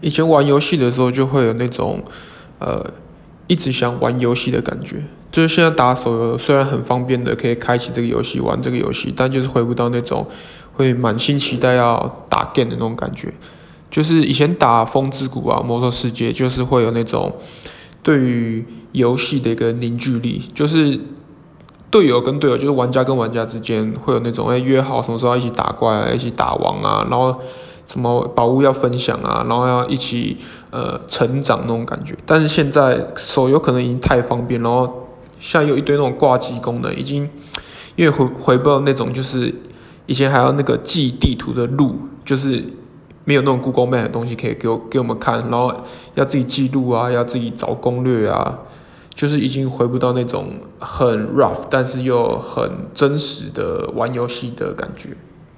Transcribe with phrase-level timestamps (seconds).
[0.00, 2.02] 以前玩游戏的时候就会有那种
[2.58, 2.84] 呃
[3.46, 10.26] 一直想玩游戏的感觉，就是现在打手游虽然很方便的可以开启这个游戏玩这个游戏，但就是回不到那种
[10.74, 13.32] 会满心期待要打 game 的那种感觉。
[13.88, 17.32] 就是以前打风之谷啊、魔兽世界，就是会有那种
[18.02, 20.98] 对于游戏的一个凝聚力，就是
[21.88, 27.40] 队友跟队友，就是玩家跟玩家之间会有那种哎约好什么时候一起打怪啊、一起打王啊，然后
[27.86, 30.36] 什么宝物要分享啊，然后要一起
[30.70, 32.16] 呃成长那种感觉。
[32.26, 35.08] 但是现在手游可能已经太方便，然后
[35.40, 37.28] 现在有一堆那种挂机功能，已经
[37.96, 39.54] 因为回回不到那种就是
[40.06, 42.64] 以前还要那个记地图的路，就是。
[43.28, 45.74] 没有那种 Google Map 的东西可以给我给我们看，然后
[46.14, 48.56] 要自己记录啊，要自己找攻略啊，
[49.12, 55.08] 就是已经回不到那种很 rough，但是又很真实的玩游戏的感觉。